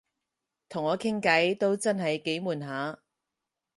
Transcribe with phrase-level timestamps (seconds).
[0.67, 3.03] 同我傾偈都真係幾悶下